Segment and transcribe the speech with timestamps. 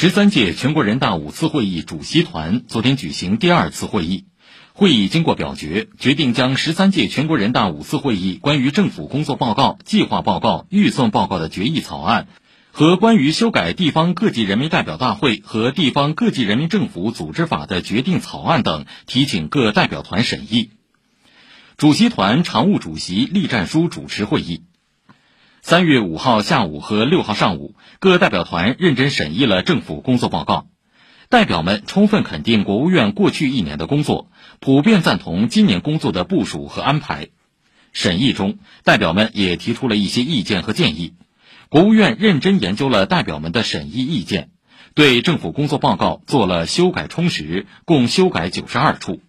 [0.00, 4.26] 十三届全国人大五次会议主席团昨天举行第二次会议，
[4.72, 12.28] 会议经过表决，决定将十三届全国人大五次会议关于政府工作报告、计划报告、预算报告的决议草案
[12.70, 20.70] 和关于修改地方各级人民代表大会和地方各级人民政府组织法的决定草案等提请各代表团审议。
[21.76, 24.62] 主席团常务主席栗战书主持会议。
[25.68, 30.68] 三月五号下午和六号上午，各代表团认真审议了政府工作报告。
[31.28, 37.28] 代表们充分肯定国务院过去一年的工作，普遍赞同今年工作的部署和安排。
[37.92, 41.12] 审议中，代表们也提出了一些意见和建议。
[41.68, 44.48] 国务院认真研究了代表们的审议意见，
[44.94, 49.20] 对政府工作报告做了修改充实，共修改九十二处。